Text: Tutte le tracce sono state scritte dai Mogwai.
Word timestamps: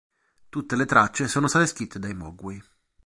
Tutte 0.49 0.75
le 0.75 0.85
tracce 0.87 1.27
sono 1.27 1.47
state 1.47 1.67
scritte 1.67 1.99
dai 1.99 2.15
Mogwai. 2.15 2.59